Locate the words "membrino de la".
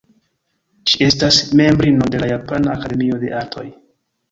1.61-2.31